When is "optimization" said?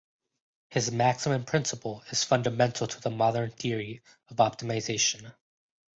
4.37-5.35